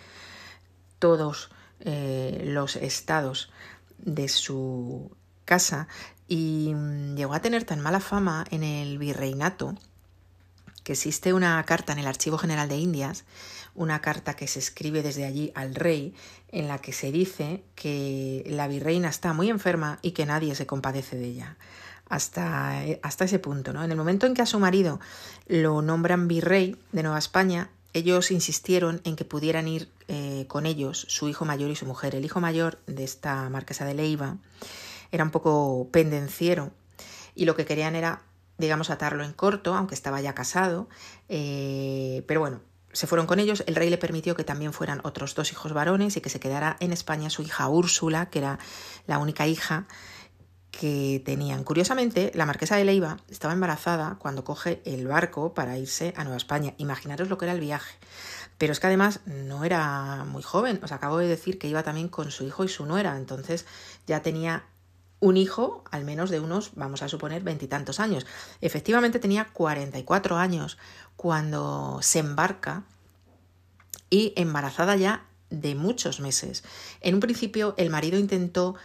todos 0.99 1.49
eh, 1.79 2.43
los 2.45 2.75
estados 2.75 3.51
de 3.97 4.27
su 4.29 5.11
casa 5.45 5.87
y 6.27 6.73
mm, 6.73 7.15
llegó 7.15 7.33
a 7.33 7.41
tener 7.41 7.63
tan 7.63 7.81
mala 7.81 7.99
fama 7.99 8.45
en 8.51 8.63
el 8.63 8.97
virreinato 8.97 9.75
que 10.83 10.93
existe 10.93 11.33
una 11.33 11.63
carta 11.63 11.93
en 11.93 11.99
el 11.99 12.07
Archivo 12.07 12.37
General 12.37 12.67
de 12.67 12.77
Indias, 12.77 13.23
una 13.75 14.01
carta 14.01 14.35
que 14.35 14.47
se 14.47 14.59
escribe 14.59 15.03
desde 15.03 15.25
allí 15.25 15.51
al 15.55 15.75
rey, 15.75 16.15
en 16.49 16.67
la 16.67 16.79
que 16.79 16.91
se 16.91 17.11
dice 17.11 17.63
que 17.75 18.43
la 18.47 18.67
virreina 18.67 19.09
está 19.09 19.33
muy 19.33 19.49
enferma 19.49 19.99
y 20.01 20.11
que 20.11 20.25
nadie 20.25 20.55
se 20.55 20.65
compadece 20.65 21.17
de 21.17 21.25
ella 21.25 21.57
hasta, 22.11 22.83
hasta 23.01 23.25
ese 23.25 23.39
punto. 23.39 23.71
¿no? 23.71 23.83
En 23.83 23.89
el 23.89 23.97
momento 23.97 24.27
en 24.27 24.33
que 24.33 24.41
a 24.41 24.45
su 24.45 24.59
marido 24.59 24.99
lo 25.47 25.81
nombran 25.81 26.27
virrey 26.27 26.77
de 26.91 27.03
Nueva 27.03 27.17
España, 27.17 27.69
ellos 27.93 28.31
insistieron 28.31 29.01
en 29.05 29.15
que 29.15 29.23
pudieran 29.23 29.67
ir 29.67 29.89
eh, 30.09 30.45
con 30.49 30.65
ellos 30.65 31.05
su 31.07 31.29
hijo 31.29 31.45
mayor 31.45 31.71
y 31.71 31.75
su 31.77 31.85
mujer. 31.85 32.13
El 32.13 32.25
hijo 32.25 32.41
mayor 32.41 32.79
de 32.85 33.05
esta 33.05 33.49
marquesa 33.49 33.85
de 33.85 33.93
Leiva 33.93 34.37
era 35.11 35.23
un 35.23 35.31
poco 35.31 35.87
pendenciero 35.91 36.71
y 37.33 37.45
lo 37.45 37.55
que 37.55 37.65
querían 37.65 37.95
era, 37.95 38.21
digamos, 38.57 38.89
atarlo 38.89 39.23
en 39.23 39.31
corto, 39.31 39.73
aunque 39.73 39.95
estaba 39.95 40.19
ya 40.19 40.35
casado. 40.35 40.89
Eh, 41.29 42.25
pero 42.27 42.41
bueno, 42.41 42.59
se 42.91 43.07
fueron 43.07 43.25
con 43.25 43.39
ellos. 43.39 43.63
El 43.67 43.75
rey 43.75 43.89
le 43.89 43.97
permitió 43.97 44.35
que 44.35 44.43
también 44.43 44.73
fueran 44.73 44.99
otros 45.03 45.33
dos 45.33 45.49
hijos 45.53 45.71
varones 45.71 46.17
y 46.17 46.21
que 46.21 46.29
se 46.29 46.41
quedara 46.41 46.75
en 46.81 46.91
España 46.91 47.29
su 47.29 47.41
hija 47.41 47.69
Úrsula, 47.69 48.29
que 48.29 48.39
era 48.39 48.59
la 49.07 49.17
única 49.17 49.47
hija 49.47 49.87
que 50.71 51.21
tenían. 51.25 51.63
Curiosamente, 51.63 52.31
la 52.33 52.45
marquesa 52.45 52.77
de 52.77 52.85
Leiva 52.85 53.17
estaba 53.29 53.53
embarazada 53.53 54.15
cuando 54.19 54.43
coge 54.43 54.81
el 54.85 55.07
barco 55.07 55.53
para 55.53 55.77
irse 55.77 56.13
a 56.15 56.23
Nueva 56.23 56.37
España. 56.37 56.73
Imaginaros 56.77 57.29
lo 57.29 57.37
que 57.37 57.45
era 57.45 57.53
el 57.53 57.59
viaje. 57.59 57.95
Pero 58.57 58.73
es 58.73 58.79
que 58.79 58.87
además 58.87 59.19
no 59.25 59.65
era 59.65 60.23
muy 60.25 60.43
joven. 60.43 60.79
Os 60.81 60.91
acabo 60.91 61.17
de 61.17 61.27
decir 61.27 61.59
que 61.59 61.67
iba 61.67 61.83
también 61.83 62.07
con 62.07 62.31
su 62.31 62.45
hijo 62.45 62.63
y 62.63 62.69
su 62.69 62.85
nuera. 62.85 63.17
Entonces 63.17 63.65
ya 64.07 64.21
tenía 64.21 64.65
un 65.19 65.37
hijo, 65.37 65.83
al 65.91 66.03
menos 66.03 66.29
de 66.29 66.39
unos, 66.39 66.71
vamos 66.75 67.03
a 67.03 67.09
suponer, 67.09 67.43
veintitantos 67.43 67.99
años. 67.99 68.25
Efectivamente 68.59 69.19
tenía 69.19 69.49
44 69.53 70.37
años 70.37 70.77
cuando 71.15 71.99
se 72.01 72.19
embarca 72.19 72.83
y 74.09 74.33
embarazada 74.35 74.95
ya 74.95 75.25
de 75.51 75.75
muchos 75.75 76.19
meses. 76.19 76.63
En 77.01 77.13
un 77.13 77.19
principio 77.19 77.75
el 77.77 77.89
marido 77.89 78.17
intentó 78.17 78.75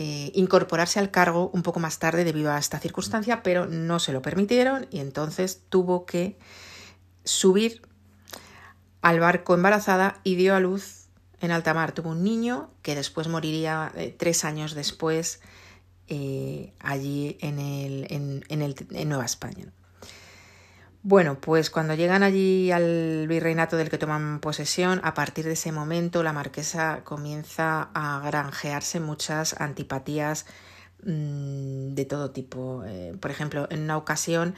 eh, 0.00 0.30
incorporarse 0.36 1.00
al 1.00 1.10
cargo 1.10 1.50
un 1.52 1.64
poco 1.64 1.80
más 1.80 1.98
tarde 1.98 2.22
debido 2.22 2.52
a 2.52 2.58
esta 2.58 2.78
circunstancia, 2.78 3.42
pero 3.42 3.66
no 3.66 3.98
se 3.98 4.12
lo 4.12 4.22
permitieron 4.22 4.86
y 4.92 5.00
entonces 5.00 5.62
tuvo 5.68 6.06
que 6.06 6.38
subir 7.24 7.82
al 9.02 9.18
barco 9.18 9.54
embarazada 9.54 10.20
y 10.22 10.36
dio 10.36 10.54
a 10.54 10.60
luz 10.60 11.08
en 11.40 11.50
alta 11.50 11.74
mar. 11.74 11.90
Tuvo 11.90 12.10
un 12.10 12.22
niño 12.22 12.70
que 12.82 12.94
después 12.94 13.26
moriría 13.26 13.90
eh, 13.96 14.14
tres 14.16 14.44
años 14.44 14.74
después 14.74 15.40
eh, 16.06 16.72
allí 16.78 17.36
en, 17.40 17.58
el, 17.58 18.06
en, 18.48 18.62
el, 18.62 18.76
en 18.92 19.08
Nueva 19.08 19.24
España. 19.24 19.72
Bueno, 21.08 21.40
pues 21.40 21.70
cuando 21.70 21.94
llegan 21.94 22.22
allí 22.22 22.70
al 22.70 23.26
virreinato 23.28 23.78
del 23.78 23.88
que 23.88 23.96
toman 23.96 24.40
posesión, 24.40 25.00
a 25.02 25.14
partir 25.14 25.46
de 25.46 25.52
ese 25.52 25.72
momento 25.72 26.22
la 26.22 26.34
marquesa 26.34 27.00
comienza 27.02 27.88
a 27.94 28.20
granjearse 28.22 29.00
muchas 29.00 29.58
antipatías 29.58 30.44
mm, 31.02 31.94
de 31.94 32.04
todo 32.04 32.30
tipo. 32.32 32.84
Eh, 32.84 33.16
por 33.18 33.30
ejemplo, 33.30 33.66
en 33.70 33.84
una 33.84 33.96
ocasión 33.96 34.54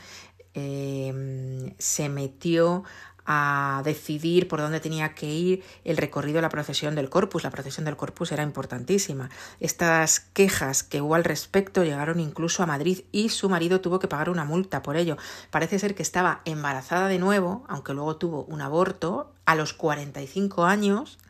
eh, 0.55 1.73
se 1.79 2.09
metió 2.09 2.83
a 3.33 3.83
decidir 3.85 4.49
por 4.49 4.61
dónde 4.61 4.81
tenía 4.81 5.15
que 5.15 5.27
ir 5.27 5.63
el 5.85 5.97
recorrido 5.97 6.39
de 6.39 6.43
la 6.43 6.49
procesión 6.49 6.97
del 6.97 7.09
Corpus. 7.09 7.45
La 7.45 7.51
procesión 7.51 7.85
del 7.85 7.97
Corpus 7.97 8.33
era 8.33 8.43
importantísima. 8.43 9.31
Estas 9.61 10.19
quejas 10.19 10.83
que 10.83 11.01
hubo 11.01 11.15
al 11.15 11.23
respecto 11.23 11.85
llegaron 11.85 12.19
incluso 12.19 12.65
a 12.65 12.67
Madrid 12.67 13.03
y 13.13 13.29
su 13.29 13.49
marido 13.49 13.81
tuvo 13.81 14.01
que 14.01 14.09
pagar 14.09 14.31
una 14.31 14.45
multa 14.45 14.83
por 14.83 14.97
ello. 14.97 15.17
Parece 15.53 15.79
ser 15.79 15.95
que 15.95 16.03
estaba 16.03 16.41
embarazada 16.45 17.07
de 17.07 17.21
nuevo, 17.21 17.65
aunque 17.69 17.95
luego 17.95 18.17
tuvo 18.17 18.43
un 18.47 18.63
aborto 18.63 19.33
a 19.47 19.55
los 19.55 19.75
45 19.75 20.65
años 20.65 21.21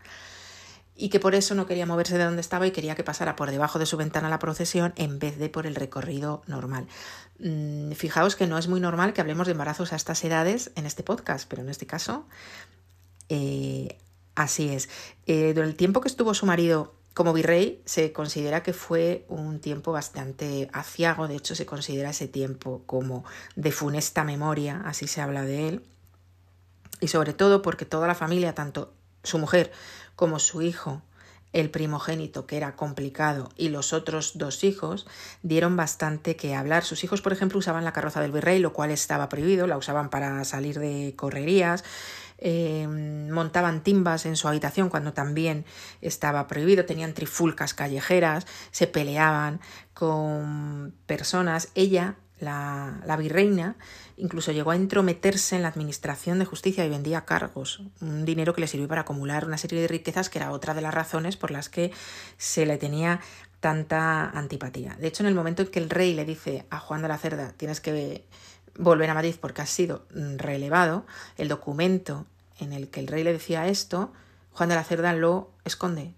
y 1.00 1.08
que 1.08 1.18
por 1.18 1.34
eso 1.34 1.54
no 1.54 1.66
quería 1.66 1.86
moverse 1.86 2.18
de 2.18 2.24
donde 2.24 2.42
estaba 2.42 2.66
y 2.66 2.72
quería 2.72 2.94
que 2.94 3.02
pasara 3.02 3.34
por 3.34 3.50
debajo 3.50 3.78
de 3.78 3.86
su 3.86 3.96
ventana 3.96 4.28
la 4.28 4.38
procesión 4.38 4.92
en 4.96 5.18
vez 5.18 5.38
de 5.38 5.48
por 5.48 5.66
el 5.66 5.74
recorrido 5.74 6.42
normal. 6.46 6.86
Mm, 7.38 7.92
fijaos 7.92 8.36
que 8.36 8.46
no 8.46 8.58
es 8.58 8.68
muy 8.68 8.80
normal 8.80 9.14
que 9.14 9.22
hablemos 9.22 9.46
de 9.46 9.52
embarazos 9.52 9.94
a 9.94 9.96
estas 9.96 10.22
edades 10.24 10.72
en 10.76 10.84
este 10.84 11.02
podcast, 11.02 11.48
pero 11.48 11.62
en 11.62 11.70
este 11.70 11.86
caso 11.86 12.26
eh, 13.30 13.96
así 14.34 14.68
es. 14.68 14.90
Eh, 15.26 15.54
durante 15.54 15.70
el 15.70 15.76
tiempo 15.76 16.02
que 16.02 16.08
estuvo 16.08 16.34
su 16.34 16.44
marido 16.44 16.94
como 17.14 17.32
virrey 17.32 17.80
se 17.86 18.12
considera 18.12 18.62
que 18.62 18.74
fue 18.74 19.24
un 19.28 19.58
tiempo 19.58 19.92
bastante 19.92 20.68
aciago, 20.74 21.28
de 21.28 21.36
hecho 21.36 21.54
se 21.54 21.64
considera 21.64 22.10
ese 22.10 22.28
tiempo 22.28 22.82
como 22.84 23.24
de 23.56 23.72
funesta 23.72 24.22
memoria, 24.22 24.82
así 24.84 25.06
se 25.06 25.22
habla 25.22 25.44
de 25.44 25.68
él, 25.68 25.84
y 27.00 27.08
sobre 27.08 27.32
todo 27.32 27.62
porque 27.62 27.86
toda 27.86 28.06
la 28.06 28.14
familia, 28.14 28.54
tanto 28.54 28.92
su 29.22 29.38
mujer 29.38 29.72
como 30.20 30.38
su 30.38 30.60
hijo 30.60 31.00
el 31.54 31.70
primogénito, 31.70 32.46
que 32.46 32.58
era 32.58 32.76
complicado, 32.76 33.48
y 33.56 33.70
los 33.70 33.94
otros 33.94 34.36
dos 34.36 34.64
hijos 34.64 35.06
dieron 35.42 35.78
bastante 35.78 36.36
que 36.36 36.54
hablar. 36.54 36.84
Sus 36.84 37.04
hijos, 37.04 37.22
por 37.22 37.32
ejemplo, 37.32 37.58
usaban 37.58 37.86
la 37.86 37.94
carroza 37.94 38.20
del 38.20 38.30
virrey, 38.30 38.58
lo 38.58 38.74
cual 38.74 38.90
estaba 38.90 39.30
prohibido, 39.30 39.66
la 39.66 39.78
usaban 39.78 40.10
para 40.10 40.44
salir 40.44 40.78
de 40.78 41.14
correrías, 41.16 41.84
eh, 42.36 42.86
montaban 42.86 43.82
timbas 43.82 44.26
en 44.26 44.36
su 44.36 44.46
habitación 44.46 44.90
cuando 44.90 45.14
también 45.14 45.64
estaba 46.02 46.46
prohibido, 46.48 46.84
tenían 46.84 47.14
trifulcas 47.14 47.72
callejeras, 47.72 48.46
se 48.72 48.86
peleaban 48.88 49.60
con 49.94 50.94
personas. 51.06 51.70
Ella, 51.74 52.16
la, 52.40 53.16
virreina, 53.18 53.76
incluso 54.16 54.52
llegó 54.52 54.70
a 54.70 54.76
entrometerse 54.76 55.56
en 55.56 55.62
la 55.62 55.68
administración 55.68 56.38
de 56.38 56.46
justicia 56.46 56.84
y 56.84 56.88
vendía 56.88 57.24
cargos, 57.24 57.82
un 58.00 58.24
dinero 58.24 58.54
que 58.54 58.62
le 58.62 58.66
sirvió 58.66 58.88
para 58.88 59.02
acumular 59.02 59.44
una 59.44 59.58
serie 59.58 59.80
de 59.80 59.88
riquezas 59.88 60.30
que 60.30 60.38
era 60.38 60.50
otra 60.50 60.74
de 60.74 60.80
las 60.80 60.94
razones 60.94 61.36
por 61.36 61.50
las 61.50 61.68
que 61.68 61.92
se 62.38 62.66
le 62.66 62.78
tenía 62.78 63.20
tanta 63.60 64.30
antipatía. 64.30 64.96
De 64.98 65.08
hecho, 65.08 65.22
en 65.22 65.28
el 65.28 65.34
momento 65.34 65.62
en 65.62 65.68
que 65.68 65.78
el 65.78 65.90
rey 65.90 66.14
le 66.14 66.24
dice 66.24 66.66
a 66.70 66.78
Juan 66.78 67.02
de 67.02 67.08
la 67.08 67.18
Cerda, 67.18 67.52
tienes 67.56 67.80
que 67.80 68.24
volver 68.78 69.10
a 69.10 69.14
Madrid 69.14 69.36
porque 69.38 69.62
has 69.62 69.70
sido 69.70 70.06
relevado, 70.10 71.06
el 71.36 71.48
documento 71.48 72.26
en 72.58 72.72
el 72.72 72.88
que 72.88 73.00
el 73.00 73.06
rey 73.06 73.22
le 73.22 73.32
decía 73.32 73.68
esto, 73.68 74.12
Juan 74.52 74.70
de 74.70 74.74
la 74.74 74.84
Cerda 74.84 75.12
lo 75.12 75.50
esconde. 75.64 76.14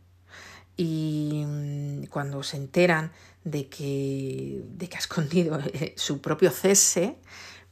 Y 0.76 1.44
mm, 1.46 2.04
cuando 2.06 2.42
se 2.42 2.56
enteran 2.56 3.12
de 3.44 3.68
que, 3.68 4.62
de 4.64 4.88
que 4.88 4.96
ha 4.96 5.00
escondido 5.00 5.58
eh, 5.72 5.94
su 5.96 6.20
propio 6.20 6.50
cese, 6.50 7.16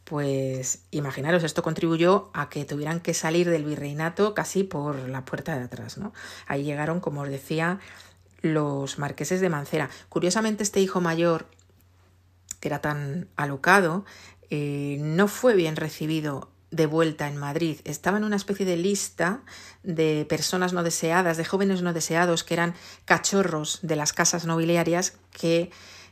pues 0.04 0.86
imaginaros, 0.90 1.44
esto 1.44 1.62
contribuyó 1.62 2.30
a 2.34 2.48
que 2.48 2.64
tuvieran 2.64 3.00
que 3.00 3.14
salir 3.14 3.48
del 3.48 3.64
virreinato 3.64 4.34
casi 4.34 4.64
por 4.64 5.08
la 5.08 5.24
puerta 5.24 5.56
de 5.56 5.64
atrás. 5.64 5.98
¿no? 5.98 6.12
Ahí 6.46 6.64
llegaron, 6.64 7.00
como 7.00 7.22
os 7.22 7.28
decía, 7.28 7.78
los 8.42 8.98
marqueses 8.98 9.40
de 9.40 9.48
Mancera. 9.48 9.90
Curiosamente, 10.08 10.62
este 10.62 10.80
hijo 10.80 11.00
mayor, 11.00 11.46
que 12.58 12.68
era 12.68 12.80
tan 12.80 13.28
alocado, 13.36 14.04
eh, 14.50 14.96
no 15.00 15.28
fue 15.28 15.54
bien 15.54 15.76
recibido 15.76 16.50
de 16.70 16.86
vuelta 16.86 17.28
en 17.28 17.36
Madrid. 17.36 17.80
Estaba 17.84 18.18
en 18.18 18.24
una 18.24 18.36
especie 18.36 18.66
de 18.66 18.76
lista 18.76 19.42
de 19.82 20.26
personas 20.28 20.72
no 20.72 20.82
deseadas, 20.82 21.36
de 21.36 21.44
jóvenes 21.44 21.82
no 21.82 21.92
deseados, 21.92 22.44
que 22.44 22.54
eran 22.54 22.74
cachorros 23.04 23.80
de 23.82 23.96
las 23.96 24.12
casas 24.12 24.46
nobiliarias 24.46 25.14
que 25.32 25.70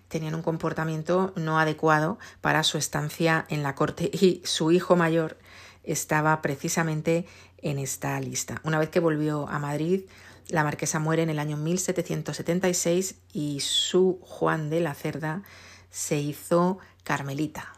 tenían 0.08 0.34
un 0.34 0.42
comportamiento 0.42 1.32
no 1.36 1.58
adecuado 1.58 2.18
para 2.40 2.62
su 2.64 2.78
estancia 2.78 3.46
en 3.48 3.62
la 3.62 3.74
corte 3.74 4.10
y 4.12 4.40
su 4.44 4.72
hijo 4.72 4.96
mayor 4.96 5.38
estaba 5.84 6.42
precisamente 6.42 7.26
en 7.58 7.78
esta 7.78 8.18
lista. 8.20 8.60
Una 8.64 8.78
vez 8.78 8.88
que 8.88 9.00
volvió 9.00 9.48
a 9.48 9.58
Madrid, 9.58 10.02
la 10.48 10.64
marquesa 10.64 10.98
muere 10.98 11.22
en 11.22 11.30
el 11.30 11.38
año 11.38 11.56
1776 11.56 13.16
y 13.32 13.60
su 13.60 14.18
Juan 14.22 14.70
de 14.70 14.80
la 14.80 14.94
Cerda 14.94 15.42
se 15.90 16.18
hizo 16.18 16.78
carmelita. 17.04 17.77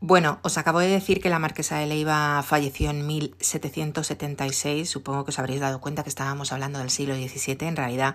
Bueno, 0.00 0.38
os 0.42 0.58
acabo 0.58 0.78
de 0.78 0.86
decir 0.86 1.20
que 1.20 1.28
la 1.28 1.40
marquesa 1.40 1.78
de 1.78 1.86
Leiva 1.86 2.44
falleció 2.44 2.90
en 2.90 3.04
1776. 3.04 4.88
Supongo 4.88 5.24
que 5.24 5.30
os 5.30 5.40
habréis 5.40 5.58
dado 5.60 5.80
cuenta 5.80 6.04
que 6.04 6.08
estábamos 6.08 6.52
hablando 6.52 6.78
del 6.78 6.90
siglo 6.90 7.16
XVII. 7.16 7.66
En 7.66 7.74
realidad, 7.74 8.14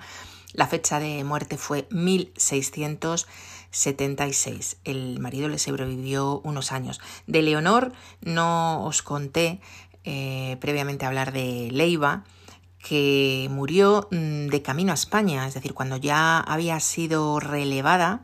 la 0.53 0.67
fecha 0.67 1.01
de 1.01 1.25
muerte 1.25 1.57
fue 1.57 1.85
1676. 1.91 4.77
El 4.85 5.19
marido 5.19 5.49
le 5.49 5.59
sobrevivió 5.59 6.39
unos 6.45 6.71
años. 6.71 7.01
De 7.27 7.41
Leonor 7.41 7.91
no 8.21 8.85
os 8.85 9.01
conté 9.01 9.59
eh, 10.05 10.55
previamente 10.61 11.05
hablar 11.05 11.33
de 11.33 11.67
Leiva 11.69 12.23
que 12.79 13.49
murió 13.51 14.07
mm, 14.09 14.47
de 14.47 14.61
camino 14.61 14.91
a 14.91 14.95
España, 14.95 15.45
es 15.47 15.53
decir, 15.53 15.73
cuando 15.73 15.97
ya 15.97 16.39
había 16.39 16.79
sido 16.79 17.41
relevada 17.41 18.21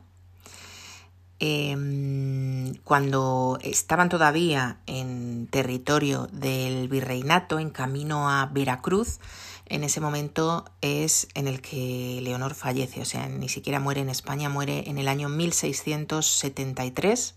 Em, 1.42 2.76
cuando 2.84 3.60
estaban 3.62 4.10
todavía 4.10 4.80
en 4.88 5.48
territorio 5.48 6.28
del 6.34 6.90
virreinato, 6.90 7.60
en 7.60 7.70
camino 7.70 8.30
a 8.30 8.48
Veracruz, 8.48 9.22
en 9.66 9.86
ese 9.86 10.02
momento 10.02 10.66
es 10.82 11.30
en 11.36 11.48
el 11.48 11.62
que 11.62 12.20
Leonor 12.22 12.56
fallece, 12.56 13.02
o 13.02 13.06
sea, 13.06 13.30
ni 13.30 13.48
siquiera 13.48 13.80
muere 13.80 14.02
en 14.02 14.10
España, 14.10 14.50
muere 14.50 14.90
en 14.90 14.98
el 14.98 15.08
año 15.08 15.30
1673, 15.30 17.36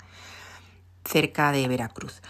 cerca 1.04 1.52
de 1.52 1.68
Veracruz. 1.68 2.22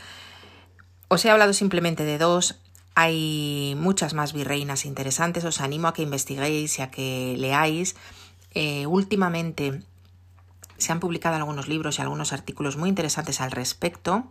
Os 1.08 1.24
he 1.24 1.30
hablado 1.30 1.54
simplemente 1.54 2.04
de 2.04 2.18
dos, 2.18 2.60
hay 2.94 3.74
muchas 3.78 4.12
más 4.12 4.34
virreinas 4.34 4.84
interesantes, 4.84 5.42
os 5.44 5.62
animo 5.62 5.88
a 5.88 5.94
que 5.94 6.02
investiguéis 6.02 6.78
y 6.78 6.82
a 6.82 6.90
que 6.90 7.34
leáis. 7.38 7.96
Eh, 8.54 8.86
últimamente 8.86 9.80
se 10.82 10.92
han 10.92 11.00
publicado 11.00 11.36
algunos 11.36 11.68
libros 11.68 11.98
y 11.98 12.02
algunos 12.02 12.32
artículos 12.32 12.76
muy 12.76 12.88
interesantes 12.88 13.40
al 13.40 13.50
respecto. 13.50 14.24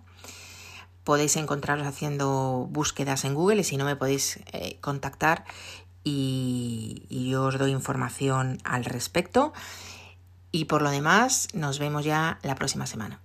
Podéis 1.04 1.36
encontrarlos 1.36 1.88
haciendo 1.88 2.68
búsquedas 2.70 3.26
en 3.26 3.34
Google 3.34 3.62
y 3.62 3.64
si 3.64 3.78
no 3.78 3.86
me 3.86 3.96
podéis 3.96 4.40
eh, 4.52 4.78
contactar 4.82 5.46
y, 6.04 7.06
y 7.10 7.30
yo 7.30 7.46
os 7.46 7.58
doy 7.58 7.72
información 7.72 8.60
al 8.64 8.86
respecto. 8.86 9.54
Y 10.52 10.66
por 10.66 10.82
lo 10.82 10.92
demás, 10.92 11.48
nos 11.54 11.80
vemos 11.80 12.06
ya 12.06 12.40
la 12.44 12.56
próxima 12.56 12.86
semana. 12.86 13.20